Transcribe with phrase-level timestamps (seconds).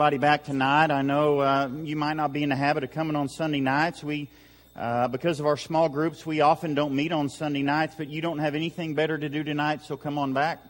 [0.00, 0.90] everybody back tonight.
[0.90, 4.02] I know uh, you might not be in the habit of coming on Sunday nights.
[4.02, 4.30] We,
[4.74, 8.22] uh, because of our small groups, we often don't meet on Sunday nights, but you
[8.22, 10.64] don't have anything better to do tonight, so come on back.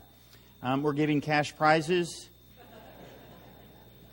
[0.65, 2.29] Um, we're giving cash prizes.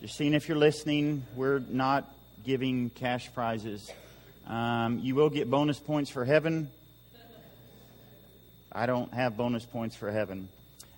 [0.01, 2.08] Just seeing if you're listening, we're not
[2.46, 3.92] giving cash prizes.
[4.46, 6.70] Um, you will get bonus points for heaven.
[8.72, 10.49] I don't have bonus points for heaven.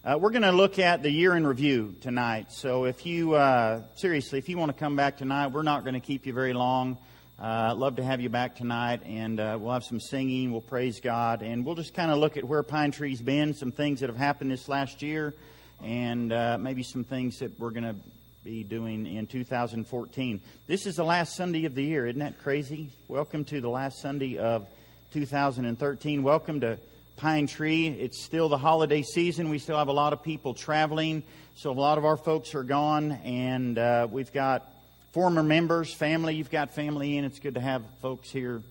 [0.09, 2.51] Uh, we're going to look at the year in review tonight.
[2.51, 5.93] So, if you, uh, seriously, if you want to come back tonight, we're not going
[5.93, 6.97] to keep you very long.
[7.39, 10.99] Uh, love to have you back tonight, and uh, we'll have some singing, we'll praise
[10.99, 14.09] God, and we'll just kind of look at where Pine Tree's been, some things that
[14.09, 15.35] have happened this last year,
[15.83, 17.95] and uh, maybe some things that we're going to
[18.43, 20.41] be doing in 2014.
[20.65, 22.89] This is the last Sunday of the year, isn't that crazy?
[23.07, 24.65] Welcome to the last Sunday of
[25.13, 26.23] 2013.
[26.23, 26.79] Welcome to
[27.19, 27.87] Pine Tree.
[27.87, 29.49] It's still the holiday season.
[29.49, 31.23] We still have a lot of people traveling,
[31.53, 34.71] so a lot of our folks are gone, and uh, we've got
[35.11, 36.35] former members, family.
[36.35, 37.25] You've got family in.
[37.25, 38.61] It's good to have folks here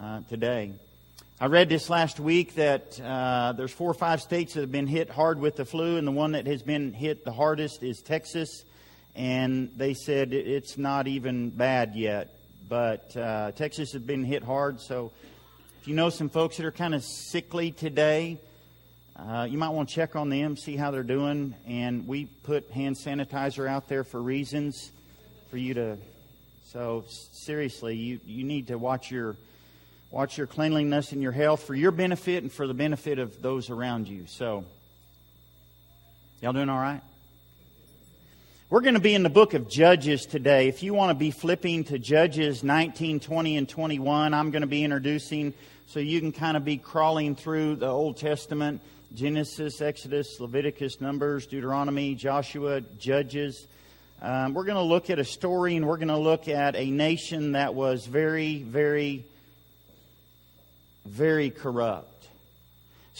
[0.00, 0.70] uh, today.
[1.40, 4.86] I read this last week that uh, there's four or five states that have been
[4.86, 8.00] hit hard with the flu, and the one that has been hit the hardest is
[8.02, 8.62] Texas.
[9.16, 12.28] And they said it's not even bad yet,
[12.68, 15.10] but uh, Texas has been hit hard, so
[15.80, 18.38] if you know some folks that are kind of sickly today,
[19.16, 21.54] uh, you might want to check on them, see how they're doing.
[21.66, 24.92] And we put hand sanitizer out there for reasons
[25.50, 25.96] for you to.
[26.66, 29.36] So seriously, you, you need to watch your
[30.10, 33.70] watch your cleanliness and your health for your benefit and for the benefit of those
[33.70, 34.26] around you.
[34.26, 34.66] So,
[36.42, 37.00] y'all doing all right?
[38.70, 40.68] We're going to be in the book of Judges today.
[40.68, 44.68] If you want to be flipping to Judges 19, 20, and 21, I'm going to
[44.68, 45.54] be introducing
[45.88, 48.80] so you can kind of be crawling through the Old Testament
[49.12, 53.66] Genesis, Exodus, Leviticus, Numbers, Deuteronomy, Joshua, Judges.
[54.22, 56.92] Um, we're going to look at a story and we're going to look at a
[56.92, 59.24] nation that was very, very,
[61.06, 62.28] very corrupt.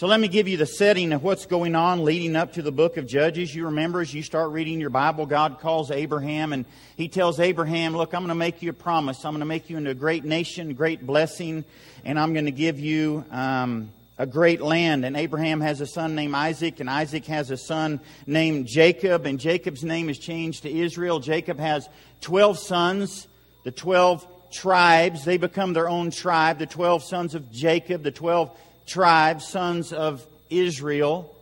[0.01, 2.71] So let me give you the setting of what's going on leading up to the
[2.71, 3.53] book of Judges.
[3.53, 6.65] You remember as you start reading your Bible, God calls Abraham and
[6.97, 9.23] he tells Abraham, look, I'm going to make you a promise.
[9.23, 11.65] I'm going to make you into a great nation, great blessing,
[12.03, 15.05] and I'm going to give you, um, a great land.
[15.05, 19.39] And Abraham has a son named Isaac, and Isaac has a son named Jacob, and
[19.39, 21.19] Jacob's name is changed to Israel.
[21.19, 21.87] Jacob has
[22.21, 23.27] 12 sons,
[23.65, 25.25] the 12 tribes.
[25.25, 28.49] They become their own tribe, the 12 sons of Jacob, the 12
[28.85, 31.35] tribes, sons of Israel.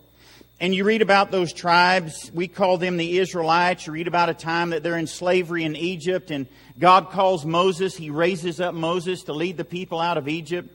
[0.62, 2.32] And you read about those tribes.
[2.34, 3.88] We call them the Israelites.
[3.88, 7.96] You read about a time that they're in slavery in Egypt, and God calls Moses.
[7.96, 10.70] He raises up Moses to lead the people out of Egypt.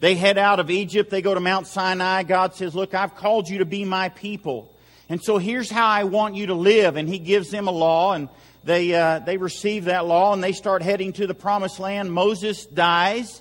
[0.00, 1.10] They head out of Egypt.
[1.10, 2.22] They go to Mount Sinai.
[2.24, 4.70] God says, Look, I've called you to be my people.
[5.08, 6.96] And so here's how I want you to live.
[6.96, 8.28] And He gives them a law, and
[8.64, 12.12] they, uh, they receive that law, and they start heading to the promised land.
[12.12, 13.40] Moses dies.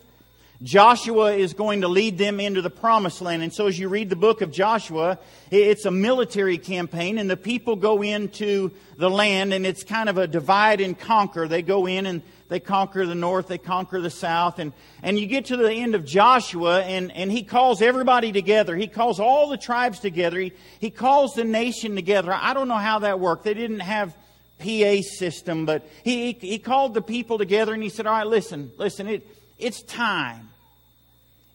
[0.61, 3.41] Joshua is going to lead them into the promised land.
[3.41, 5.17] And so as you read the book of Joshua,
[5.51, 10.17] it's a military campaign and the people go into the land and it's kind of
[10.17, 11.47] a divide and conquer.
[11.47, 14.59] They go in and they conquer the north, they conquer the south.
[14.59, 18.75] And, and you get to the end of Joshua and, and he calls everybody together.
[18.75, 20.39] He calls all the tribes together.
[20.39, 22.33] He, he calls the nation together.
[22.33, 23.45] I don't know how that worked.
[23.45, 24.13] They didn't have
[24.59, 28.73] PA system, but he, he called the people together and he said, all right, listen,
[28.75, 29.25] listen, it,
[29.57, 30.48] it's time.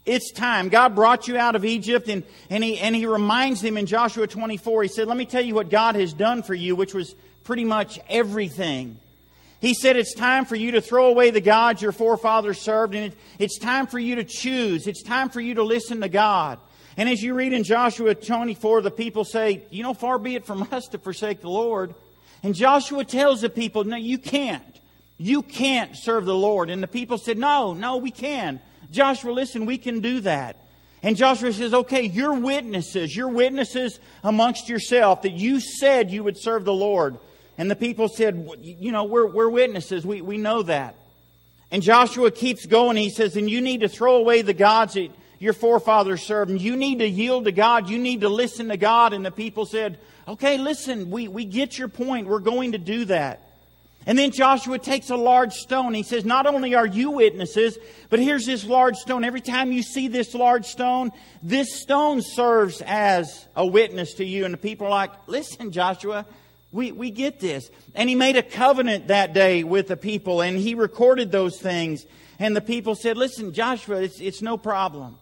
[0.07, 0.69] It's time.
[0.69, 4.27] God brought you out of Egypt and, and, he, and he reminds them in Joshua
[4.27, 7.15] 24, he said, let me tell you what God has done for you, which was
[7.43, 8.99] pretty much everything.
[9.61, 13.15] He said it's time for you to throw away the gods your forefathers served, and
[13.39, 14.87] it's time for you to choose.
[14.87, 16.59] It's time for you to listen to God.
[16.99, 20.45] And as you read in Joshua 24, the people say, You know, far be it
[20.45, 21.95] from us to forsake the Lord.
[22.43, 24.63] And Joshua tells the people, No, you can't.
[25.17, 26.69] You can't serve the Lord.
[26.69, 28.61] And the people said, No, no, we can.
[28.95, 30.57] Joshua, listen, we can do that.
[31.03, 33.15] And Joshua says, okay, you're witnesses.
[33.15, 37.19] You're witnesses amongst yourself that you said you would serve the Lord.
[37.59, 40.07] And the people said, you know, we're, we're witnesses.
[40.07, 40.97] We, we know that.
[41.71, 42.97] And Joshua keeps going.
[42.97, 46.51] He says, and you need to throw away the gods that your forefathers served.
[46.51, 47.91] And you need to yield to God.
[47.91, 49.13] You need to listen to God.
[49.13, 52.29] And the people said, okay, listen, we, we get your point.
[52.29, 53.44] We're going to do that.
[54.07, 55.95] And then Joshua takes a large stone.
[55.95, 57.79] He says, Not only are you witnesses,
[58.11, 59.25] but here's this large stone.
[59.25, 61.11] Every time you see this large stone,
[61.43, 64.45] this stone serves as a witness to you.
[64.45, 66.27] And the people are like, Listen, Joshua,
[66.71, 67.71] we, we get this.
[67.95, 72.05] And he made a covenant that day with the people, and he recorded those things.
[72.39, 75.17] And the people said, Listen, Joshua, it's, it's no problem.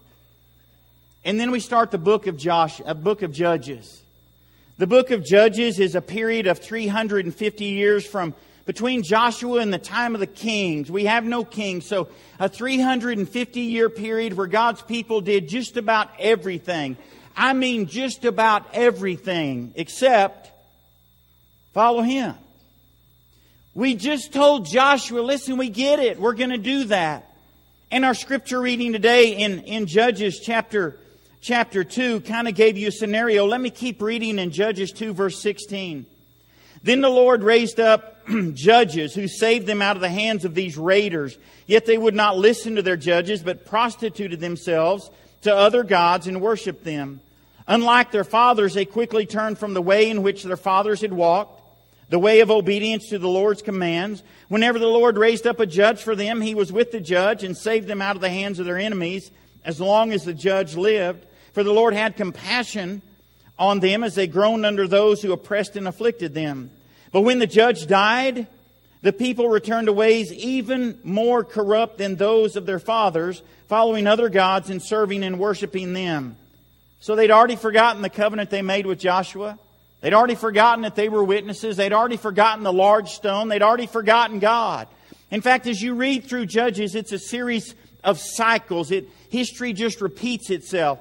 [1.25, 4.03] And then we start the book of Josh, a book of Judges.
[4.79, 8.35] The book of Judges is a period of 350 years from
[8.65, 10.91] between Joshua and the time of the kings.
[10.91, 11.87] We have no kings.
[11.87, 16.97] So a 350 year period where God's people did just about everything.
[17.37, 20.51] I mean, just about everything except
[21.73, 22.35] follow Him.
[23.75, 26.21] We just told Joshua, listen, we get it.
[26.21, 27.29] We're going to do that.
[27.91, 30.99] And our scripture reading today in, in Judges chapter,
[31.41, 33.47] chapter 2 kind of gave you a scenario.
[33.47, 36.05] Let me keep reading in Judges 2 verse 16.
[36.83, 38.12] Then the Lord raised up
[38.55, 41.39] judges who saved them out of the hands of these raiders.
[41.67, 45.11] Yet they would not listen to their judges, but prostituted themselves
[45.43, 47.21] to other gods and worshiped them.
[47.67, 51.61] Unlike their fathers, they quickly turned from the way in which their fathers had walked,
[52.09, 54.23] the way of obedience to the Lord's commands.
[54.49, 57.57] Whenever the Lord raised up a judge for them, he was with the judge and
[57.57, 59.31] saved them out of the hands of their enemies
[59.65, 61.25] as long as the judge lived.
[61.53, 63.03] For the Lord had compassion
[63.59, 66.71] on them as they groaned under those who oppressed and afflicted them.
[67.13, 68.47] But when the judge died,
[69.03, 74.29] the people returned to ways even more corrupt than those of their fathers, following other
[74.29, 76.37] gods and serving and worshiping them.
[77.01, 79.59] So they'd already forgotten the covenant they made with Joshua.
[80.01, 81.77] They'd already forgotten that they were witnesses.
[81.77, 83.49] They'd already forgotten the large stone.
[83.49, 84.89] They'd already forgotten God.
[85.31, 87.75] In fact, as you read through Judges, it's a series
[88.05, 88.91] of cycles.
[88.91, 91.01] It, history just repeats itself.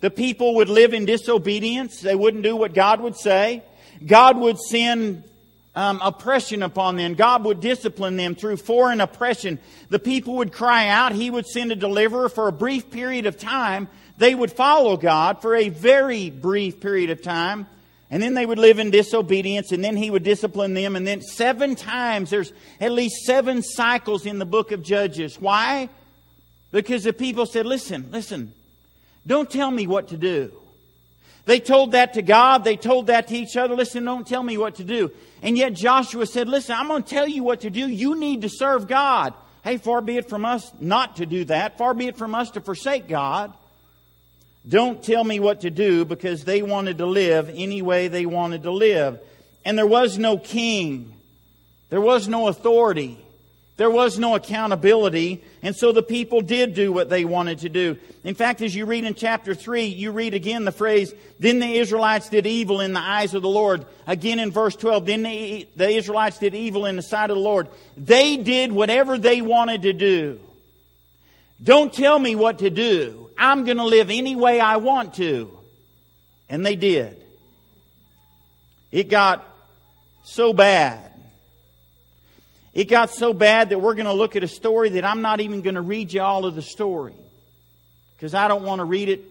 [0.00, 2.00] The people would live in disobedience.
[2.00, 3.62] They wouldn't do what God would say.
[4.04, 5.24] God would send
[5.74, 7.14] um, oppression upon them.
[7.14, 9.58] God would discipline them through foreign oppression.
[9.88, 11.12] The people would cry out.
[11.12, 13.88] He would send a deliverer for a brief period of time.
[14.18, 17.66] They would follow God for a very brief period of time.
[18.10, 20.96] And then they would live in disobedience, and then he would discipline them.
[20.96, 25.40] And then seven times, there's at least seven cycles in the book of Judges.
[25.40, 25.88] Why?
[26.72, 28.52] Because the people said, Listen, listen,
[29.26, 30.52] don't tell me what to do.
[31.44, 32.64] They told that to God.
[32.64, 33.74] They told that to each other.
[33.74, 35.10] Listen, don't tell me what to do.
[35.42, 37.88] And yet Joshua said, listen, I'm going to tell you what to do.
[37.88, 39.34] You need to serve God.
[39.64, 41.78] Hey, far be it from us not to do that.
[41.78, 43.52] Far be it from us to forsake God.
[44.68, 48.62] Don't tell me what to do because they wanted to live any way they wanted
[48.62, 49.20] to live.
[49.64, 51.12] And there was no king.
[51.90, 53.21] There was no authority.
[53.78, 57.96] There was no accountability, and so the people did do what they wanted to do.
[58.22, 61.78] In fact, as you read in chapter 3, you read again the phrase, Then the
[61.78, 63.86] Israelites did evil in the eyes of the Lord.
[64.06, 67.42] Again in verse 12, Then the, the Israelites did evil in the sight of the
[67.42, 67.68] Lord.
[67.96, 70.38] They did whatever they wanted to do.
[71.62, 73.30] Don't tell me what to do.
[73.38, 75.50] I'm going to live any way I want to.
[76.48, 77.16] And they did.
[78.90, 79.44] It got
[80.24, 81.11] so bad
[82.74, 85.40] it got so bad that we're going to look at a story that I'm not
[85.40, 87.14] even going to read you all of the story
[88.16, 89.24] because I don't want to read it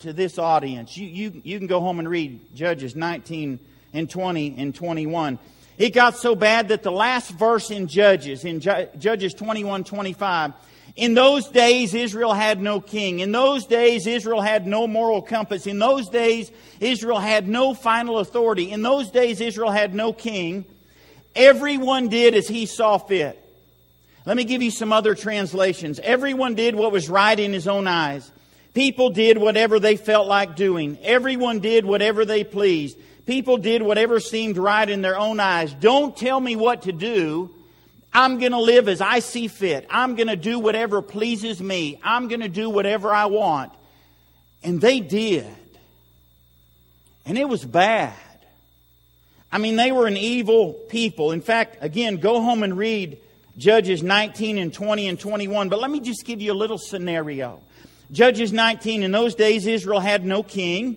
[0.00, 0.96] to this audience.
[0.96, 3.58] You, you, you can go home and read Judges 19
[3.92, 5.38] and 20 and 21.
[5.76, 10.52] It got so bad that the last verse in Judges, in Judges 21 25,
[10.96, 13.20] in those days Israel had no king.
[13.20, 15.66] In those days Israel had no moral compass.
[15.66, 16.50] In those days
[16.80, 18.72] Israel had no final authority.
[18.72, 20.64] In those days Israel had no king.
[21.38, 23.42] Everyone did as he saw fit.
[24.26, 25.98] Let me give you some other translations.
[26.00, 28.30] Everyone did what was right in his own eyes.
[28.74, 30.98] People did whatever they felt like doing.
[31.02, 32.98] Everyone did whatever they pleased.
[33.24, 35.72] People did whatever seemed right in their own eyes.
[35.72, 37.54] Don't tell me what to do.
[38.12, 39.86] I'm going to live as I see fit.
[39.88, 42.00] I'm going to do whatever pleases me.
[42.02, 43.72] I'm going to do whatever I want.
[44.62, 45.46] And they did.
[47.24, 48.14] And it was bad.
[49.50, 51.32] I mean, they were an evil people.
[51.32, 53.18] In fact, again, go home and read
[53.56, 55.68] Judges 19 and 20 and 21.
[55.68, 57.60] But let me just give you a little scenario.
[58.12, 60.96] Judges 19, in those days, Israel had no king.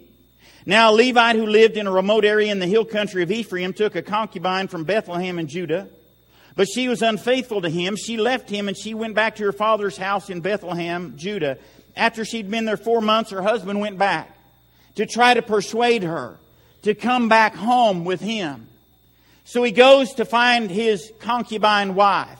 [0.65, 3.73] Now, a Levite who lived in a remote area in the hill country of Ephraim
[3.73, 5.87] took a concubine from Bethlehem in Judah.
[6.55, 7.95] But she was unfaithful to him.
[7.95, 11.57] She left him and she went back to her father's house in Bethlehem, Judah.
[11.95, 14.37] After she'd been there four months, her husband went back
[14.95, 16.37] to try to persuade her
[16.83, 18.67] to come back home with him.
[19.43, 22.37] So he goes to find his concubine wife.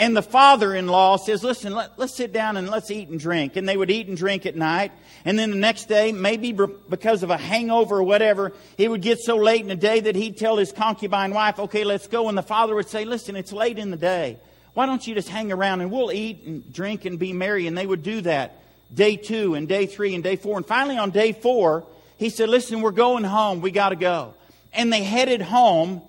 [0.00, 3.18] And the father in law says, Listen, let, us sit down and let's eat and
[3.18, 3.56] drink.
[3.56, 4.92] And they would eat and drink at night.
[5.24, 9.18] And then the next day, maybe because of a hangover or whatever, he would get
[9.18, 12.28] so late in the day that he'd tell his concubine wife, Okay, let's go.
[12.28, 14.38] And the father would say, Listen, it's late in the day.
[14.74, 17.66] Why don't you just hang around and we'll eat and drink and be merry?
[17.66, 18.62] And they would do that
[18.94, 20.56] day two and day three and day four.
[20.56, 21.84] And finally, on day four,
[22.18, 23.60] he said, Listen, we're going home.
[23.60, 24.34] We got to go.
[24.72, 26.02] And they headed home,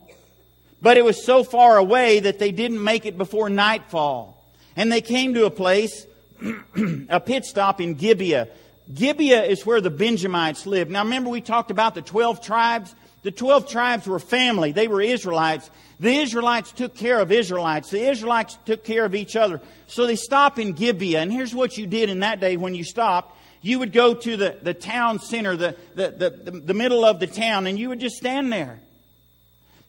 [0.82, 4.36] but it was so far away that they didn't make it before nightfall.
[4.76, 6.06] And they came to a place,
[7.10, 8.50] a pit stop in Gibeah.
[8.94, 10.92] Gibeah is where the Benjamites lived.
[10.92, 12.94] Now remember we talked about the 12 tribes?
[13.22, 14.72] the 12 tribes were family.
[14.72, 15.70] They were Israelites.
[16.00, 17.90] The Israelites took care of Israelites.
[17.90, 19.62] The Israelites took care of each other.
[19.88, 21.20] So they stop in Gibeah.
[21.20, 23.36] And here's what you did in that day when you stopped.
[23.62, 27.28] You would go to the, the town center, the, the, the, the middle of the
[27.28, 28.80] town, and you would just stand there.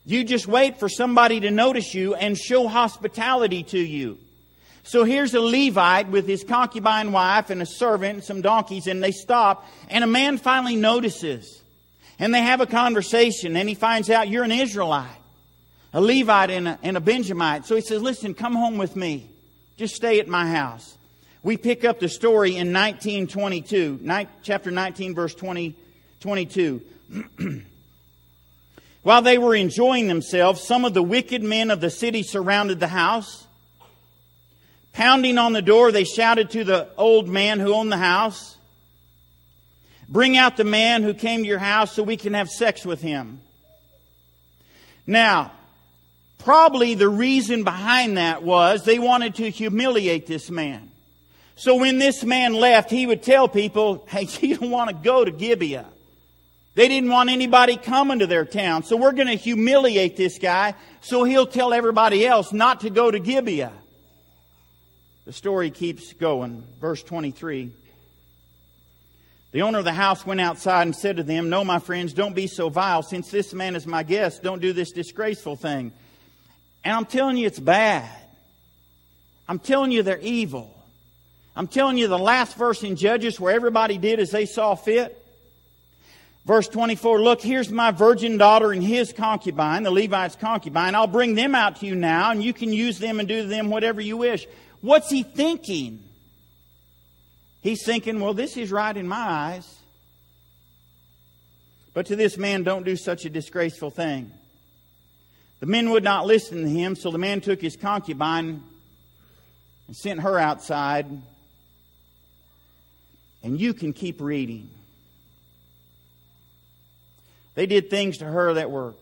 [0.05, 4.19] You just wait for somebody to notice you and show hospitality to you.
[4.83, 9.03] So here's a Levite with his concubine wife and a servant and some donkeys, and
[9.03, 11.63] they stop, and a man finally notices.
[12.19, 15.09] And they have a conversation, and he finds out you're an Israelite,
[15.93, 17.67] a Levite and a, and a Benjamite.
[17.67, 19.29] So he says, Listen, come home with me.
[19.77, 20.97] Just stay at my house.
[21.43, 24.01] We pick up the story in 1922,
[24.43, 25.75] chapter 19, verse 20,
[26.21, 26.83] 22.
[29.03, 32.89] While they were enjoying themselves, some of the wicked men of the city surrounded the
[32.89, 33.47] house.
[34.93, 38.57] Pounding on the door, they shouted to the old man who owned the house,
[40.11, 43.01] Bring out the man who came to your house so we can have sex with
[43.01, 43.41] him.
[45.07, 45.53] Now,
[46.39, 50.90] probably the reason behind that was they wanted to humiliate this man.
[51.61, 55.23] So when this man left, he would tell people, hey, you don't want to go
[55.23, 55.85] to Gibeah.
[56.75, 58.83] They didn't want anybody coming to their town.
[58.83, 63.11] So we're going to humiliate this guy so he'll tell everybody else not to go
[63.11, 63.75] to Gibeah.
[65.27, 66.65] The story keeps going.
[66.81, 67.73] Verse 23.
[69.53, 72.35] The owner of the house went outside and said to them, No, my friends, don't
[72.35, 73.03] be so vile.
[73.03, 75.93] Since this man is my guest, don't do this disgraceful thing.
[76.85, 78.09] And I'm telling you, it's bad.
[79.47, 80.75] I'm telling you, they're evil.
[81.57, 85.17] I'm telling you, the last verse in Judges where everybody did as they saw fit.
[86.47, 90.95] Verse 24, look, here's my virgin daughter and his concubine, the Levite's concubine.
[90.95, 93.49] I'll bring them out to you now, and you can use them and do to
[93.49, 94.47] them whatever you wish.
[94.81, 96.03] What's he thinking?
[97.61, 99.77] He's thinking, well, this is right in my eyes.
[101.93, 104.33] But to this man, don't do such a disgraceful thing.
[105.61, 108.63] The men would not listen to him, so the man took his concubine
[109.87, 111.07] and sent her outside.
[113.43, 114.71] And you can keep reading.
[117.55, 118.95] They did things to her that were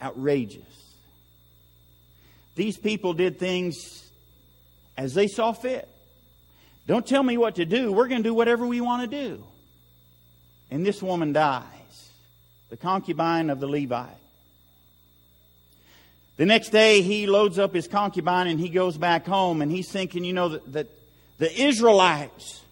[0.00, 0.62] outrageous.
[2.54, 4.08] These people did things
[4.96, 5.88] as they saw fit.
[6.86, 7.92] Don't tell me what to do.
[7.92, 9.44] We're going to do whatever we want to do.
[10.70, 12.10] And this woman dies,
[12.70, 14.08] the concubine of the Levite.
[16.38, 19.90] The next day, he loads up his concubine and he goes back home and he's
[19.90, 20.88] thinking, you know, that, that
[21.42, 22.62] the Israelites,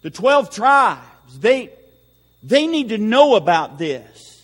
[0.00, 1.68] the 12 tribes, they,
[2.42, 4.42] they need to know about this.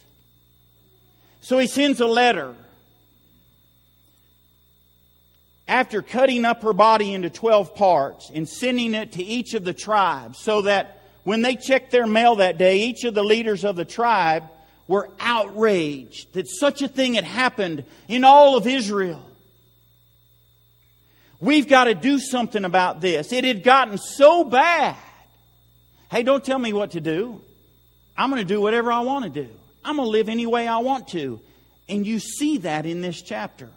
[1.41, 2.55] So he sends a letter
[5.67, 9.73] after cutting up her body into 12 parts and sending it to each of the
[9.73, 13.75] tribes so that when they checked their mail that day, each of the leaders of
[13.77, 14.45] the tribe
[14.87, 19.25] were outraged that such a thing had happened in all of Israel.
[21.43, 23.33] We've got to do something about this.
[23.33, 24.95] It had gotten so bad.
[26.09, 27.41] Hey, don't tell me what to do.
[28.17, 29.51] I'm going to do whatever I want to do.
[29.85, 31.41] I'm going to live any way I want to.
[31.89, 33.69] And you see that in this chapter.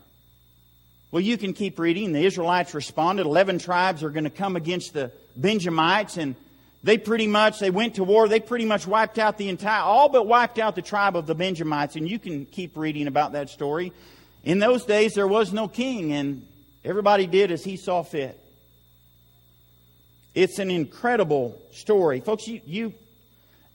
[1.10, 2.12] Well, you can keep reading.
[2.12, 3.26] The Israelites responded.
[3.26, 6.36] Eleven tribes are going to come against the Benjamites, and
[6.84, 8.28] they pretty much they went to war.
[8.28, 11.34] They pretty much wiped out the entire, all but wiped out the tribe of the
[11.34, 11.96] Benjamites.
[11.96, 13.92] And you can keep reading about that story.
[14.44, 16.46] In those days, there was no king, and
[16.86, 18.40] everybody did as he saw fit.
[20.34, 22.48] It's an incredible story, folks.
[22.48, 22.94] You, you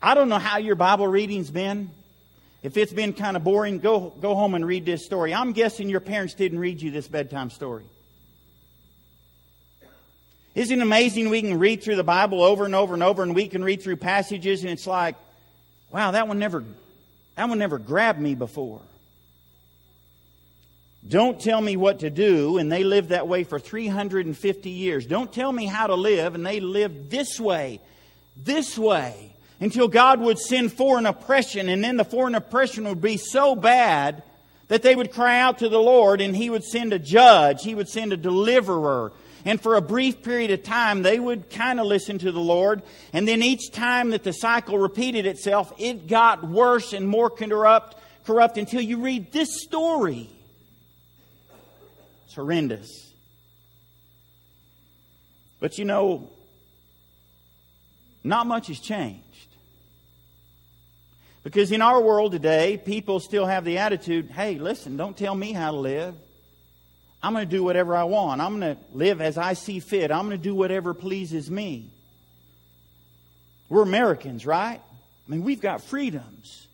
[0.00, 1.90] I don't know how your Bible reading's been.
[2.62, 5.34] If it's been kind of boring, go, go home and read this story.
[5.34, 7.84] I'm guessing your parents didn't read you this bedtime story.
[10.54, 13.34] Isn't it amazing we can read through the Bible over and over and over and
[13.34, 15.16] we can read through passages and it's like,
[15.90, 16.64] wow, that one never,
[17.36, 18.82] that one never grabbed me before.
[21.06, 25.06] Don't tell me what to do, and they lived that way for 350 years.
[25.06, 27.80] Don't tell me how to live, and they lived this way,
[28.36, 29.30] this way
[29.60, 34.22] until God would send foreign oppression, and then the foreign oppression would be so bad
[34.68, 37.74] that they would cry out to the Lord and He would send a judge, He
[37.74, 39.12] would send a deliverer.
[39.44, 42.82] And for a brief period of time, they would kind of listen to the Lord.
[43.12, 47.96] And then each time that the cycle repeated itself, it got worse and more corrupt,
[48.26, 50.28] corrupt until you read this story.
[52.30, 53.12] It's horrendous.
[55.58, 56.30] But you know,
[58.22, 59.24] not much has changed.
[61.42, 65.50] Because in our world today, people still have the attitude hey, listen, don't tell me
[65.50, 66.14] how to live.
[67.20, 68.40] I'm going to do whatever I want.
[68.40, 70.12] I'm going to live as I see fit.
[70.12, 71.90] I'm going to do whatever pleases me.
[73.68, 74.80] We're Americans, right?
[74.80, 76.68] I mean, we've got freedoms.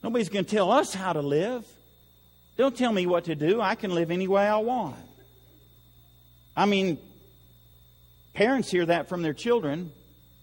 [0.00, 1.66] Nobody's going to tell us how to live.
[2.56, 3.60] Don't tell me what to do.
[3.60, 4.96] I can live any way I want.
[6.56, 6.98] I mean,
[8.34, 9.90] parents hear that from their children.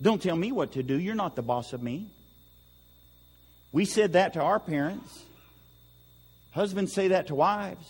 [0.02, 1.00] Don't tell me what to do.
[1.00, 2.08] You're not the boss of me.
[3.72, 5.24] We said that to our parents.
[6.52, 7.88] Husbands say that to wives.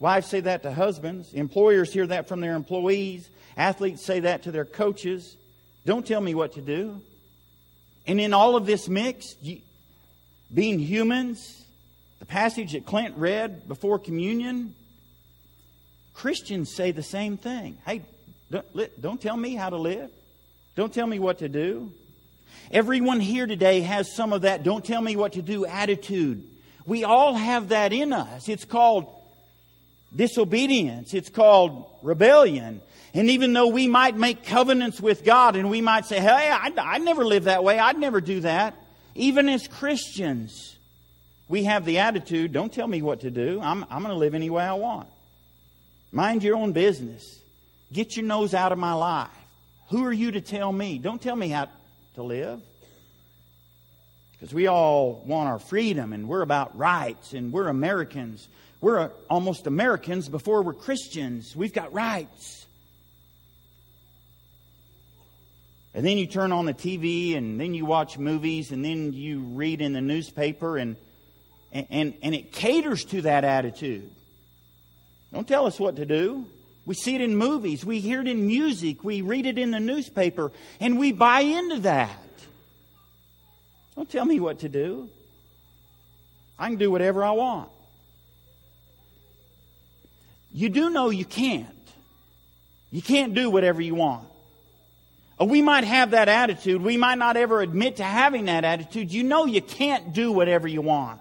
[0.00, 1.34] Wives say that to husbands.
[1.34, 3.28] Employers hear that from their employees.
[3.56, 5.36] Athletes say that to their coaches.
[5.84, 7.00] Don't tell me what to do.
[8.06, 9.36] And in all of this mix,
[10.54, 11.62] being humans,
[12.18, 14.74] the passage that Clint read before communion,
[16.14, 17.78] Christians say the same thing.
[17.86, 18.02] Hey,
[18.50, 20.10] don't, don't tell me how to live.
[20.74, 21.92] Don't tell me what to do.
[22.70, 26.44] Everyone here today has some of that don't tell me what to do attitude.
[26.86, 28.48] We all have that in us.
[28.48, 29.06] It's called
[30.14, 31.14] disobedience.
[31.14, 32.80] It's called rebellion.
[33.14, 36.78] And even though we might make covenants with God and we might say, hey, I'd,
[36.78, 38.74] I'd never live that way, I'd never do that.
[39.14, 40.77] Even as Christians,
[41.48, 43.60] we have the attitude, don't tell me what to do.
[43.62, 45.08] I'm, I'm going to live any way I want.
[46.12, 47.38] Mind your own business.
[47.92, 49.30] Get your nose out of my life.
[49.88, 50.98] Who are you to tell me?
[50.98, 51.68] Don't tell me how
[52.16, 52.60] to live.
[54.32, 58.46] Because we all want our freedom and we're about rights and we're Americans.
[58.80, 61.56] We're uh, almost Americans before we're Christians.
[61.56, 62.66] We've got rights.
[65.94, 69.40] And then you turn on the TV and then you watch movies and then you
[69.40, 70.96] read in the newspaper and,
[71.72, 74.10] and, and it caters to that attitude.
[75.32, 76.46] Don't tell us what to do.
[76.86, 79.80] We see it in movies, we hear it in music, we read it in the
[79.80, 82.18] newspaper, and we buy into that.
[83.94, 85.10] Don't tell me what to do.
[86.58, 87.68] I can do whatever I want.
[90.50, 91.68] You do know you can't.
[92.90, 94.26] You can't do whatever you want.
[95.38, 96.80] Uh, we might have that attitude.
[96.80, 99.12] We might not ever admit to having that attitude.
[99.12, 101.20] You know you can't do whatever you want.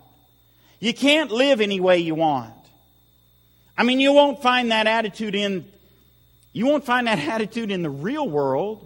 [0.79, 2.53] You can't live any way you want.
[3.77, 5.65] I mean, you won't find that attitude in,
[6.53, 8.83] you won't find that attitude in the real world.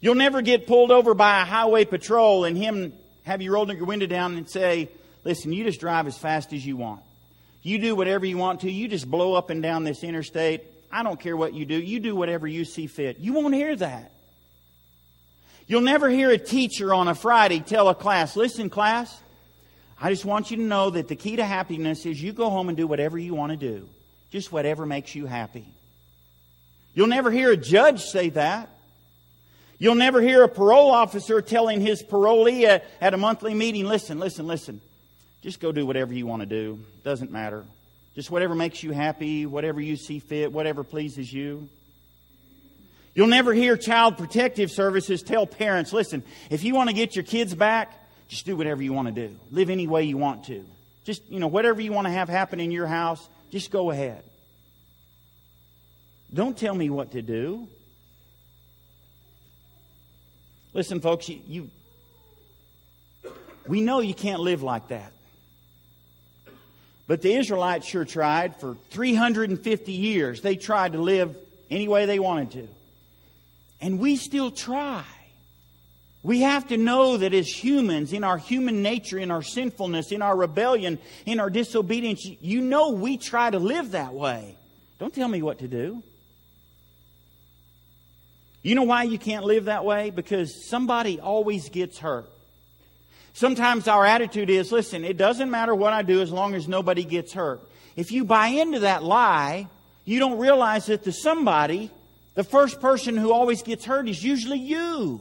[0.00, 2.92] You'll never get pulled over by a highway patrol and him
[3.24, 4.88] have you roll your window down and say,
[5.24, 7.00] listen, you just drive as fast as you want.
[7.62, 8.70] You do whatever you want to.
[8.70, 10.62] You just blow up and down this interstate.
[10.92, 11.74] I don't care what you do.
[11.74, 13.18] You do whatever you see fit.
[13.18, 14.12] You won't hear that.
[15.66, 19.20] You'll never hear a teacher on a Friday tell a class, listen, class,
[20.00, 22.68] I just want you to know that the key to happiness is you go home
[22.68, 23.88] and do whatever you want to do.
[24.30, 25.66] Just whatever makes you happy.
[26.94, 28.68] You'll never hear a judge say that.
[29.78, 34.18] You'll never hear a parole officer telling his parolee at, at a monthly meeting, listen,
[34.18, 34.80] listen, listen.
[35.42, 36.80] Just go do whatever you want to do.
[37.04, 37.64] Doesn't matter.
[38.14, 41.68] Just whatever makes you happy, whatever you see fit, whatever pleases you.
[43.14, 47.24] You'll never hear child protective services tell parents, listen, if you want to get your
[47.24, 47.92] kids back,
[48.28, 49.36] just do whatever you want to do.
[49.50, 50.64] Live any way you want to.
[51.04, 54.22] Just, you know, whatever you want to have happen in your house, just go ahead.
[56.34, 57.68] Don't tell me what to do.
[60.74, 61.70] Listen, folks, you, you
[63.66, 65.12] we know you can't live like that.
[67.06, 70.40] But the Israelites sure tried for 350 years.
[70.40, 71.36] They tried to live
[71.70, 72.68] any way they wanted to.
[73.80, 75.04] And we still try.
[76.26, 80.22] We have to know that as humans, in our human nature, in our sinfulness, in
[80.22, 84.56] our rebellion, in our disobedience, you know we try to live that way.
[84.98, 86.02] Don't tell me what to do.
[88.64, 90.10] You know why you can't live that way?
[90.10, 92.28] Because somebody always gets hurt.
[93.32, 97.04] Sometimes our attitude is listen, it doesn't matter what I do as long as nobody
[97.04, 97.60] gets hurt.
[97.94, 99.68] If you buy into that lie,
[100.04, 101.88] you don't realize that the somebody,
[102.34, 105.20] the first person who always gets hurt is usually you.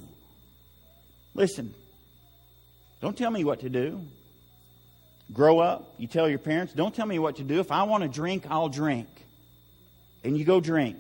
[1.36, 1.74] Listen,
[3.02, 4.02] don't tell me what to do.
[5.34, 5.94] Grow up.
[5.98, 7.60] You tell your parents, don't tell me what to do.
[7.60, 9.08] If I want to drink, I'll drink.
[10.24, 10.98] And you go drink.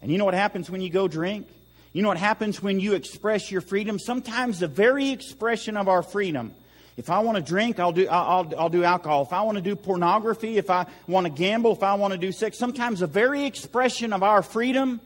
[0.00, 1.48] And you know what happens when you go drink?
[1.92, 3.98] You know what happens when you express your freedom?
[3.98, 6.54] Sometimes the very expression of our freedom.
[6.96, 9.22] If I want to drink, I'll do, I'll, I'll do alcohol.
[9.22, 12.18] If I want to do pornography, if I want to gamble, if I want to
[12.18, 15.00] do sex, sometimes the very expression of our freedom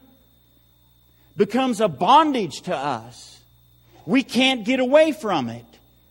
[1.35, 3.30] becomes a bondage to us.
[4.05, 5.65] We can't get away from it.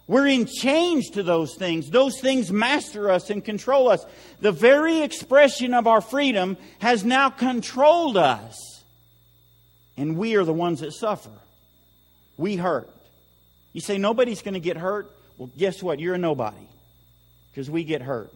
[0.06, 1.88] We're in chains to those things.
[1.88, 4.04] Those things master us and control us.
[4.40, 8.82] The very expression of our freedom has now controlled us.
[9.96, 11.30] And we are the ones that suffer.
[12.36, 12.90] We hurt.
[13.72, 15.10] You say nobody's going to get hurt?
[15.38, 16.00] Well, guess what?
[16.00, 16.66] You're a nobody.
[17.52, 18.32] Because we get hurt.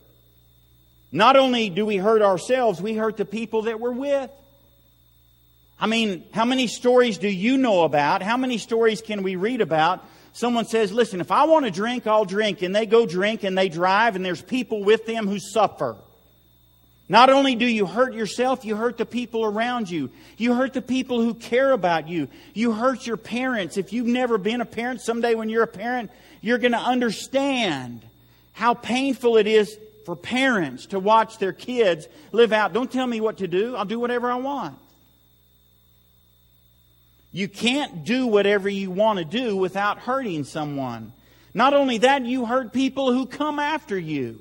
[1.10, 4.30] Not only do we hurt ourselves, we hurt the people that we're with.
[5.84, 8.22] I mean, how many stories do you know about?
[8.22, 12.06] How many stories can we read about someone says, listen, if I want to drink,
[12.06, 15.38] I'll drink, and they go drink and they drive, and there's people with them who
[15.38, 15.94] suffer.
[17.06, 20.08] Not only do you hurt yourself, you hurt the people around you.
[20.38, 22.28] You hurt the people who care about you.
[22.54, 23.76] You hurt your parents.
[23.76, 28.02] If you've never been a parent, someday when you're a parent, you're going to understand
[28.54, 32.72] how painful it is for parents to watch their kids live out.
[32.72, 33.76] Don't tell me what to do.
[33.76, 34.78] I'll do whatever I want.
[37.34, 41.12] You can't do whatever you want to do without hurting someone.
[41.52, 44.38] Not only that, you hurt people who come after you.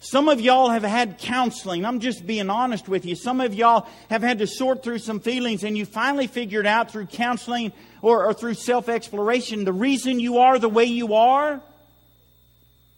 [0.00, 1.84] Some of y'all have had counseling.
[1.84, 3.14] I'm just being honest with you.
[3.14, 6.90] Some of y'all have had to sort through some feelings and you finally figured out
[6.90, 7.70] through counseling
[8.02, 11.60] or, or through self exploration the reason you are the way you are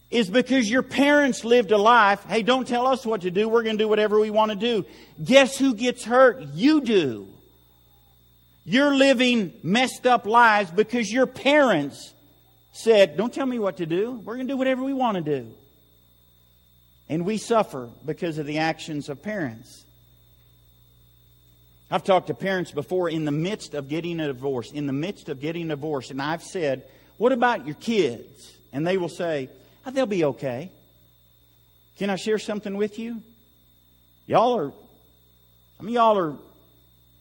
[0.09, 2.23] is because your parents lived a life.
[2.23, 3.47] Hey, don't tell us what to do.
[3.47, 4.83] We're going to do whatever we want to do.
[5.23, 6.41] Guess who gets hurt?
[6.55, 7.27] You do.
[8.69, 12.13] You're living messed up lives because your parents
[12.73, 14.11] said, Don't tell me what to do.
[14.11, 15.53] We're going to do whatever we want to do.
[17.07, 19.85] And we suffer because of the actions of parents.
[21.89, 25.29] I've talked to parents before in the midst of getting a divorce, in the midst
[25.29, 26.83] of getting a divorce, and I've said,
[27.15, 28.53] What about your kids?
[28.73, 29.47] And they will say,
[29.85, 30.73] oh, They'll be okay.
[31.99, 33.21] Can I share something with you?
[34.25, 34.73] Y'all are,
[35.79, 36.35] I mean, y'all are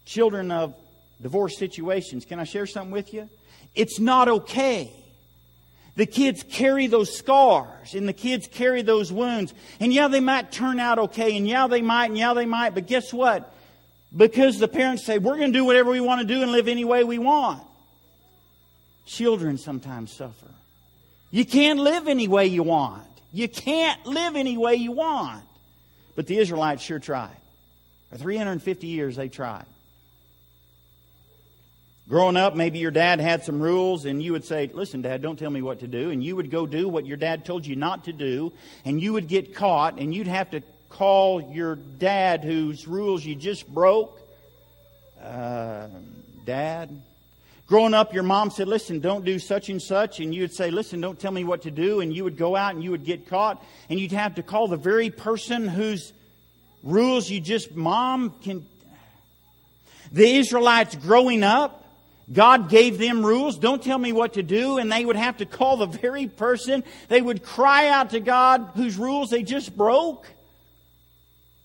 [0.06, 0.74] children of
[1.20, 2.24] divorce situations.
[2.24, 3.28] Can I share something with you?
[3.74, 4.92] It's not okay.
[5.96, 9.54] The kids carry those scars and the kids carry those wounds.
[9.80, 11.36] And yeah, they might turn out okay.
[11.36, 12.06] And yeah, they might.
[12.06, 12.74] And yeah, they might.
[12.74, 13.52] But guess what?
[14.14, 16.68] Because the parents say, we're going to do whatever we want to do and live
[16.68, 17.62] any way we want.
[19.06, 20.50] Children sometimes suffer.
[21.30, 23.04] You can't live any way you want.
[23.32, 25.44] You can't live any way you want.
[26.14, 27.36] But the Israelites sure tried.
[28.10, 29.66] For 350 years, they tried.
[32.08, 35.36] Growing up, maybe your dad had some rules, and you would say, Listen, Dad, don't
[35.36, 36.10] tell me what to do.
[36.10, 38.52] And you would go do what your dad told you not to do,
[38.84, 43.34] and you would get caught, and you'd have to call your dad, whose rules you
[43.34, 44.20] just broke.
[45.20, 45.88] Uh,
[46.44, 47.02] dad.
[47.66, 50.20] Growing up, your mom said, Listen, don't do such and such.
[50.20, 51.98] And you would say, Listen, don't tell me what to do.
[51.98, 54.68] And you would go out and you would get caught, and you'd have to call
[54.68, 56.12] the very person whose
[56.84, 58.64] rules you just, Mom, can.
[60.12, 61.85] The Israelites growing up,
[62.32, 63.58] God gave them rules.
[63.58, 64.78] Don't tell me what to do.
[64.78, 66.82] And they would have to call the very person.
[67.08, 70.26] They would cry out to God whose rules they just broke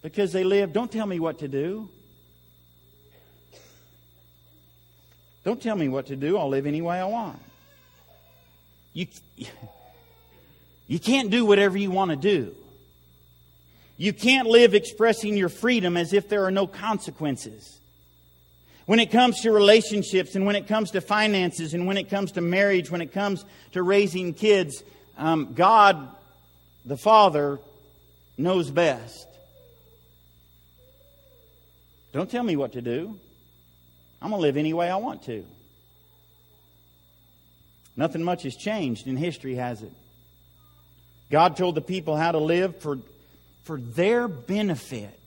[0.02, 0.74] because they lived.
[0.74, 1.90] Don't tell me what to do.
[5.44, 6.38] Don't tell me what to do.
[6.38, 7.40] I'll live any way I want.
[8.94, 9.08] You,
[10.88, 12.56] you can't do whatever you want to do.
[13.98, 17.81] You can't live expressing your freedom as if there are no consequences.
[18.92, 22.34] When it comes to relationships and when it comes to finances and when it comes
[22.34, 24.84] to marriage, when it comes to raising kids,
[25.18, 26.10] um, God,
[26.84, 27.60] the Father,
[28.38, 29.30] knows best.
[32.12, 33.18] Don't tell me what to do.
[34.22, 35.46] I'm going to live any way I want to.
[37.96, 39.94] Nothing much has changed in history, has it?
[41.30, 42.98] God told the people how to live for,
[43.64, 45.18] for their benefit.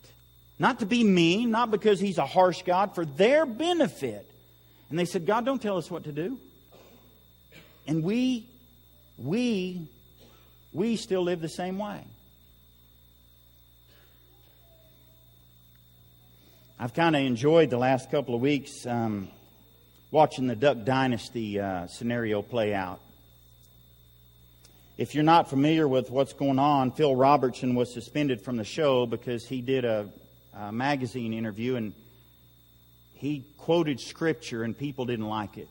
[0.59, 4.31] Not to be mean, not because he's a harsh God, for their benefit.
[4.89, 6.39] And they said, God, don't tell us what to do.
[7.87, 8.47] And we,
[9.19, 9.89] we,
[10.73, 12.03] we still live the same way.
[16.79, 19.29] I've kind of enjoyed the last couple of weeks um,
[20.11, 23.01] watching the Duck Dynasty uh, scenario play out.
[24.97, 29.07] If you're not familiar with what's going on, Phil Robertson was suspended from the show
[29.07, 30.09] because he did a
[30.57, 31.93] uh, magazine interview, and
[33.15, 35.69] he quoted scripture, and people didn't like it.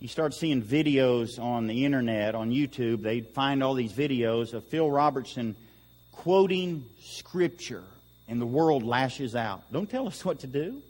[0.00, 4.64] You start seeing videos on the internet, on YouTube, they find all these videos of
[4.64, 5.56] Phil Robertson
[6.12, 7.84] quoting scripture,
[8.28, 9.62] and the world lashes out.
[9.72, 10.82] Don't tell us what to do.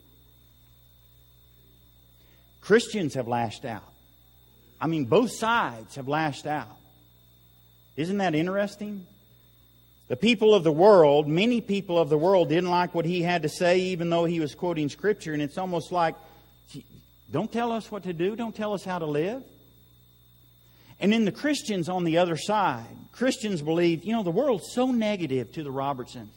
[2.60, 3.84] Christians have lashed out.
[4.80, 6.76] I mean, both sides have lashed out.
[7.96, 9.06] Isn't that interesting?
[10.08, 13.42] The people of the world, many people of the world, didn't like what he had
[13.42, 15.32] to say, even though he was quoting Scripture.
[15.32, 16.14] And it's almost like,
[17.30, 19.42] don't tell us what to do, don't tell us how to live.
[21.00, 24.92] And then the Christians on the other side, Christians believe, you know, the world's so
[24.92, 26.30] negative to the Robertsons.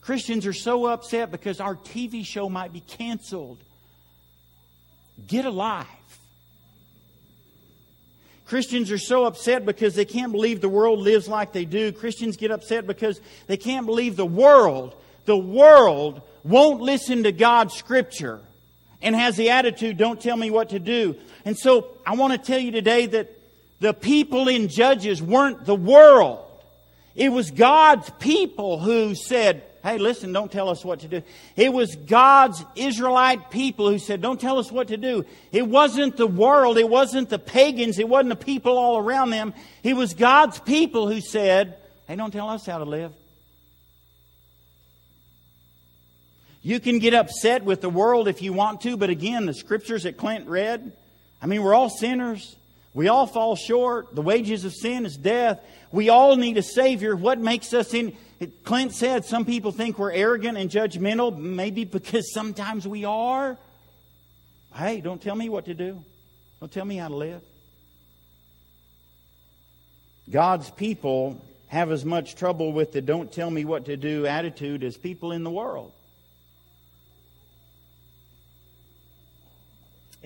[0.00, 3.58] Christians are so upset because our TV show might be canceled.
[5.26, 5.86] Get alive.
[8.46, 11.90] Christians are so upset because they can't believe the world lives like they do.
[11.90, 17.74] Christians get upset because they can't believe the world, the world won't listen to God's
[17.74, 18.40] scripture
[19.02, 21.16] and has the attitude, don't tell me what to do.
[21.44, 23.30] And so I want to tell you today that
[23.80, 26.44] the people in Judges weren't the world.
[27.14, 31.22] It was God's people who said, Hey, listen, don't tell us what to do.
[31.54, 35.24] It was God's Israelite people who said, Don't tell us what to do.
[35.52, 36.76] It wasn't the world.
[36.76, 38.00] It wasn't the pagans.
[38.00, 39.54] It wasn't the people all around them.
[39.84, 41.76] It was God's people who said,
[42.08, 43.12] Hey, don't tell us how to live.
[46.62, 50.02] You can get upset with the world if you want to, but again, the scriptures
[50.02, 50.94] that Clint read,
[51.40, 52.56] I mean, we're all sinners.
[52.96, 54.14] We all fall short.
[54.14, 55.60] The wages of sin is death.
[55.92, 57.14] We all need a Savior.
[57.14, 58.16] What makes us in.
[58.64, 63.58] Clint said some people think we're arrogant and judgmental, maybe because sometimes we are.
[64.74, 66.02] Hey, don't tell me what to do.
[66.58, 67.42] Don't tell me how to live.
[70.30, 74.82] God's people have as much trouble with the don't tell me what to do attitude
[74.82, 75.92] as people in the world.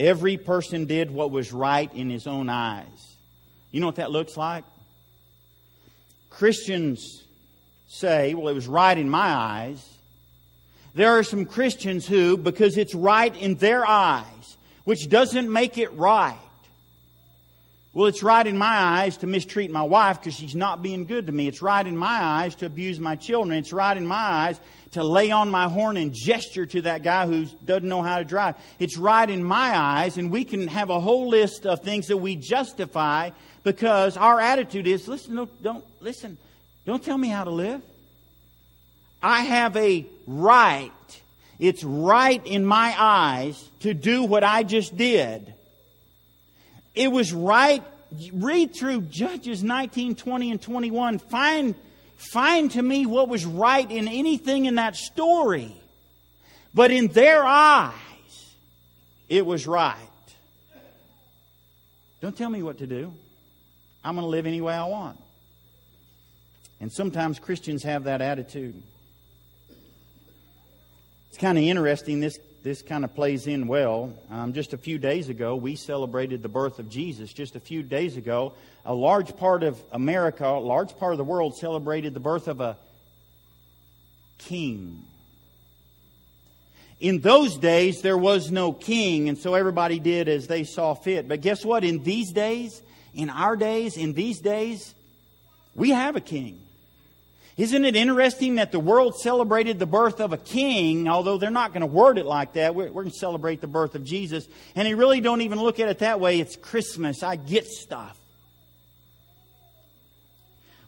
[0.00, 3.16] Every person did what was right in his own eyes.
[3.70, 4.64] You know what that looks like?
[6.30, 7.22] Christians
[7.86, 9.86] say, well, it was right in my eyes.
[10.94, 15.92] There are some Christians who, because it's right in their eyes, which doesn't make it
[15.92, 16.40] right,
[17.92, 21.26] well, it's right in my eyes to mistreat my wife because she's not being good
[21.26, 21.48] to me.
[21.48, 23.58] It's right in my eyes to abuse my children.
[23.58, 24.60] It's right in my eyes
[24.92, 28.24] to lay on my horn and gesture to that guy who doesn't know how to
[28.24, 28.54] drive.
[28.78, 32.16] It's right in my eyes, and we can have a whole list of things that
[32.16, 33.30] we justify
[33.64, 36.38] because our attitude is listen, don't, don't listen,
[36.86, 37.82] don't tell me how to live.
[39.22, 40.92] I have a right.
[41.58, 45.54] It's right in my eyes to do what I just did.
[46.94, 47.82] It was right.
[48.32, 51.18] Read through Judges 19, 20, and 21.
[51.18, 51.74] Find,
[52.16, 55.74] find to me what was right in anything in that story.
[56.74, 57.92] But in their eyes,
[59.28, 59.96] it was right.
[62.20, 63.12] Don't tell me what to do.
[64.04, 65.18] I'm going to live any way I want.
[66.80, 68.82] And sometimes Christians have that attitude.
[71.28, 72.20] It's kind of interesting.
[72.20, 74.12] This this kind of plays in well.
[74.30, 77.32] Um, just a few days ago, we celebrated the birth of Jesus.
[77.32, 78.52] Just a few days ago,
[78.84, 82.60] a large part of America, a large part of the world celebrated the birth of
[82.60, 82.76] a
[84.38, 85.02] king.
[87.00, 91.28] In those days, there was no king, and so everybody did as they saw fit.
[91.28, 91.82] But guess what?
[91.82, 92.82] In these days,
[93.14, 94.94] in our days, in these days,
[95.74, 96.60] we have a king.
[97.56, 101.72] Isn't it interesting that the world celebrated the birth of a king, although they're not
[101.72, 102.74] going to word it like that.
[102.74, 104.48] We're, we're going to celebrate the birth of Jesus.
[104.74, 106.40] And they really don't even look at it that way.
[106.40, 107.22] It's Christmas.
[107.22, 108.16] I get stuff.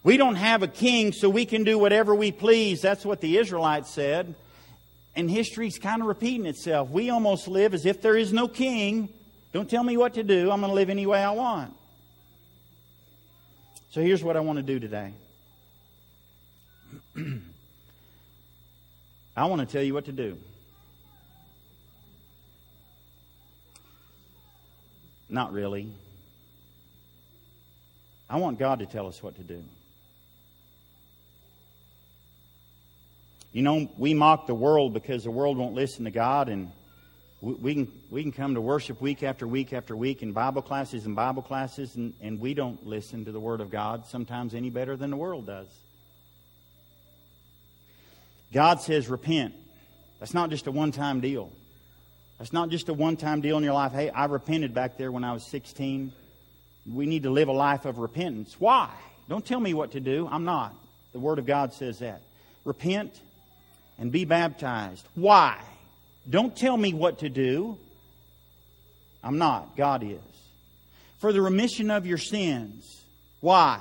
[0.05, 2.81] We don't have a king, so we can do whatever we please.
[2.81, 4.35] That's what the Israelites said.
[5.15, 6.91] And history's kind of repeating itself.
[6.91, 9.11] We almost live as if there is no king.
[9.53, 10.51] Don't tell me what to do.
[10.51, 11.75] I'm going to live any way I want.
[13.91, 15.13] So here's what I want to do today.
[19.37, 20.37] I want to tell you what to do.
[25.29, 25.89] Not really.
[28.29, 29.63] I want God to tell us what to do.
[33.53, 36.73] You know, we mock the world because the world won't listen to God, and
[37.43, 41.05] we, can, we can come to worship week after week after week in Bible classes
[41.05, 44.71] and Bible classes, and, and we don't listen to the Word of God sometimes any
[44.71, 45.69] better than the world does.
[48.53, 49.55] God says, repent.
[50.21, 51.51] That's not just a one time deal.
[52.39, 53.93] That's not just a one time deal in your life.
[53.93, 56.13] Hey, I repented back there when I was 16.
[56.93, 58.57] We need to live a life of repentance.
[58.59, 58.91] Why?
[59.29, 60.29] Don't tell me what to do.
[60.31, 60.75] I'm not.
[61.13, 62.21] The Word of God says that.
[62.65, 63.19] Repent
[63.99, 65.07] and be baptized.
[65.15, 65.59] Why?
[66.29, 67.79] Don't tell me what to do.
[69.23, 69.77] I'm not.
[69.77, 70.19] God is.
[71.19, 73.03] For the remission of your sins.
[73.41, 73.81] Why?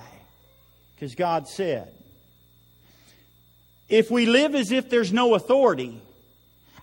[0.95, 1.91] Because God said
[3.91, 6.01] if we live as if there's no authority,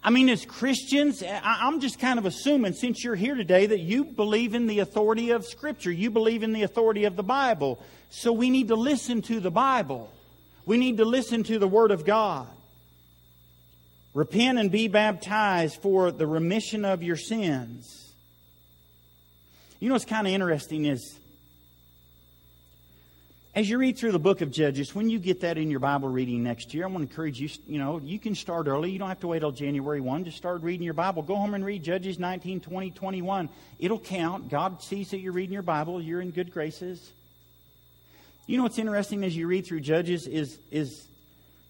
[0.05, 4.05] I mean, as Christians, I'm just kind of assuming since you're here today that you
[4.05, 5.91] believe in the authority of Scripture.
[5.91, 7.83] You believe in the authority of the Bible.
[8.11, 10.13] So we need to listen to the Bible.
[10.67, 12.47] We need to listen to the Word of God.
[14.13, 18.13] Repent and be baptized for the remission of your sins.
[19.81, 21.19] You know what's kind of interesting is
[23.55, 26.09] as you read through the book of Judges, when you get that in your Bible
[26.09, 28.91] reading next year, I want to encourage you, you know, you can start early.
[28.91, 30.25] You don't have to wait till January 1.
[30.25, 31.23] Just start reading your Bible.
[31.23, 33.49] Go home and read Judges 19, 20, 21.
[33.79, 34.49] It'll count.
[34.49, 36.01] God sees that you're reading your Bible.
[36.01, 37.13] You're in good graces.
[38.47, 41.07] You know what's interesting as you read through Judges is, is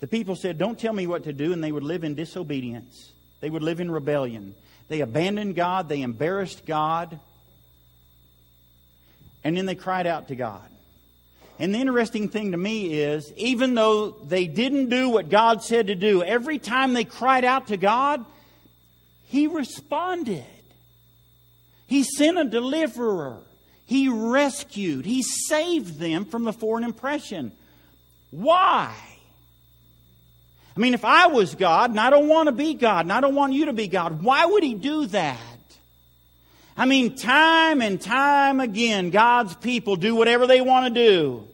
[0.01, 3.13] the people said, Don't tell me what to do, and they would live in disobedience.
[3.41, 4.55] They would live in rebellion.
[4.89, 5.89] They abandoned God.
[5.89, 7.19] They embarrassed God.
[9.45, 10.69] And then they cried out to God.
[11.59, 15.89] And the interesting thing to me is, even though they didn't do what God said
[15.89, 18.25] to do, every time they cried out to God,
[19.25, 20.45] He responded.
[21.89, 23.39] He sent a deliverer.
[23.87, 25.05] He rescued.
[25.05, 27.53] He saved them from the foreign impression.
[28.31, 28.95] Why?
[30.77, 33.21] I mean, if I was God, and I don't want to be God, and I
[33.21, 35.41] don't want you to be God, why would He do that?
[36.79, 41.49] I mean, time and time again, God's people do whatever they want to do.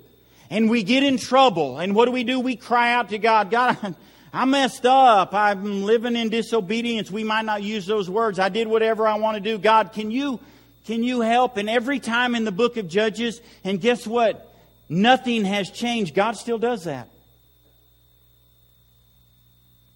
[0.51, 1.79] And we get in trouble.
[1.79, 2.39] And what do we do?
[2.41, 3.97] We cry out to God, God,
[4.35, 5.33] I messed up.
[5.33, 7.11] I'm living in disobedience.
[7.11, 8.39] We might not use those words.
[8.39, 9.57] I did whatever I want to do.
[9.57, 10.41] God, can you,
[10.85, 11.57] can you help?
[11.57, 14.55] And every time in the book of Judges, and guess what?
[14.91, 16.15] Nothing has changed.
[16.15, 17.09] God still does that.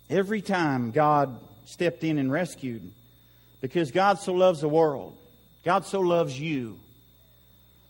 [0.09, 2.93] Every time God stepped in and rescued.
[3.61, 5.17] Because God so loves the world.
[5.65, 6.79] God so loves you.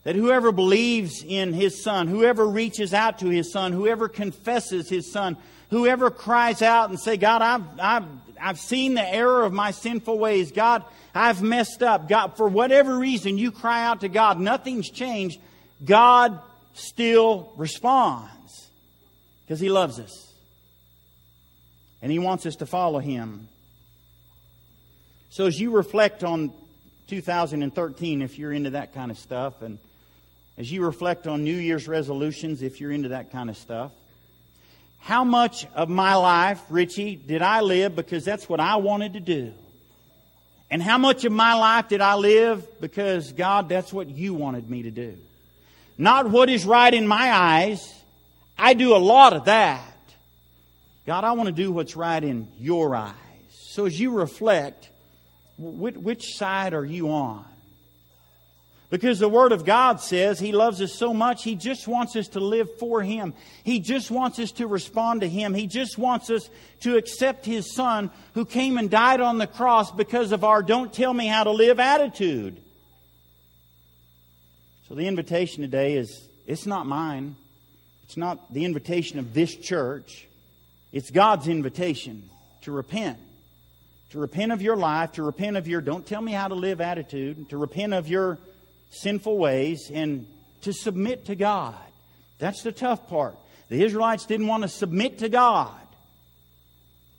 [0.05, 5.11] That whoever believes in His Son, whoever reaches out to His Son, whoever confesses His
[5.11, 5.37] Son,
[5.71, 8.09] whoever cries out and say, God, I've, I've,
[8.41, 10.53] I've seen the error of my sinful ways.
[10.53, 12.09] God, I've messed up.
[12.09, 15.41] God, for whatever reason you cry out to God, nothing's changed.
[15.85, 16.41] God
[16.75, 18.71] still responds
[19.45, 20.33] because He loves us.
[22.01, 23.49] And He wants us to follow Him.
[25.31, 26.53] So as you reflect on
[27.09, 29.79] 2013, if you're into that kind of stuff, and
[30.57, 33.93] as you reflect on New Year's resolutions, if you're into that kind of stuff,
[35.01, 39.21] how much of my life, Richie, did I live because that's what I wanted to
[39.21, 39.53] do?
[40.71, 44.69] And how much of my life did I live because, God, that's what you wanted
[44.69, 45.17] me to do?
[45.97, 47.95] Not what is right in my eyes.
[48.59, 49.83] I do a lot of that.
[51.07, 53.15] God, I want to do what's right in your eyes.
[53.51, 54.91] So as you reflect,
[55.59, 57.45] which side are you on?
[58.91, 62.29] Because the Word of God says He loves us so much, He just wants us
[62.29, 63.35] to live for Him.
[63.65, 65.53] He just wants us to respond to Him.
[65.53, 66.49] He just wants us
[66.81, 70.93] to accept His Son who came and died on the cross because of our don't
[70.93, 72.59] tell me how to live attitude.
[74.89, 77.37] So the invitation today is it's not mine.
[78.05, 80.27] It's not the invitation of this church.
[80.93, 82.23] It's God's invitation
[82.63, 83.19] to repent.
[84.11, 86.81] To repent of your life, to repent of your don't tell me how to live
[86.81, 88.39] attitude, to repent of your
[88.91, 90.27] sinful ways and
[90.63, 91.77] to submit to God.
[92.39, 93.37] That's the tough part.
[93.69, 95.75] The Israelites didn't want to submit to God.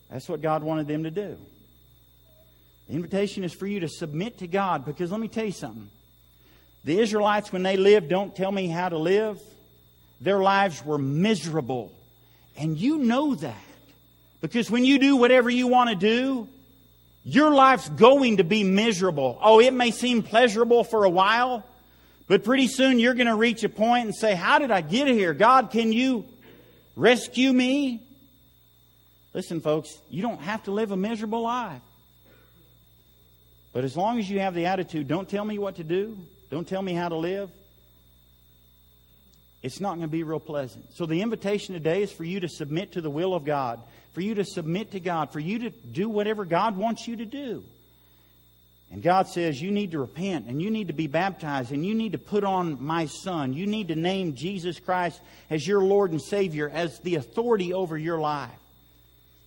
[0.10, 1.38] That's what God wanted them to do.
[2.88, 5.90] The invitation is for you to submit to God because let me tell you something.
[6.86, 9.40] The Israelites, when they lived, don't tell me how to live,
[10.22, 11.94] their lives were miserable.
[12.58, 13.56] And you know that.
[14.42, 16.48] Because when you do whatever you want to do,
[17.34, 19.38] your life's going to be miserable.
[19.42, 21.64] Oh, it may seem pleasurable for a while,
[22.28, 25.08] but pretty soon you're going to reach a point and say, How did I get
[25.08, 25.34] here?
[25.34, 26.26] God, can you
[26.96, 28.02] rescue me?
[29.34, 31.82] Listen, folks, you don't have to live a miserable life.
[33.74, 36.18] But as long as you have the attitude, don't tell me what to do,
[36.50, 37.52] don't tell me how to live,
[39.62, 40.94] it's not going to be real pleasant.
[40.96, 43.82] So the invitation today is for you to submit to the will of God,
[44.14, 47.26] for you to submit to God, for you to do whatever God wants you to
[47.26, 47.64] do.
[48.92, 51.94] And God says you need to repent and you need to be baptized and you
[51.94, 53.54] need to put on my son.
[53.54, 57.98] You need to name Jesus Christ as your Lord and Savior, as the authority over
[57.98, 58.50] your life.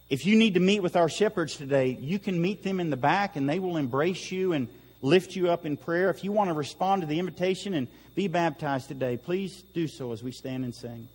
[0.09, 2.97] If you need to meet with our shepherds today, you can meet them in the
[2.97, 4.69] back and they will embrace you and
[5.01, 6.11] lift you up in prayer.
[6.11, 10.13] If you want to respond to the invitation and be baptized today, please do so
[10.13, 11.09] as we stand and sing.